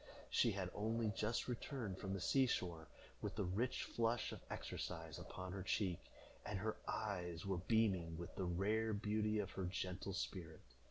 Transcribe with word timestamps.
She 0.31 0.53
had 0.53 0.71
only 0.73 1.11
just 1.11 1.47
returned 1.47 1.99
from 1.99 2.13
the 2.13 2.19
sea 2.19 2.47
shore, 2.47 2.87
with 3.21 3.35
the 3.35 3.43
rich 3.43 3.83
flush 3.83 4.31
of 4.31 4.39
exercise 4.49 5.19
upon 5.19 5.51
her 5.51 5.61
cheek, 5.61 5.99
and 6.43 6.57
her 6.57 6.75
eyes 6.87 7.45
were 7.45 7.59
beaming 7.59 8.17
with 8.17 8.33
the 8.35 8.45
rare 8.45 8.93
beauty 8.93 9.37
of 9.37 9.51
her 9.51 9.65
gentle 9.65 10.13
spirit. 10.13 10.61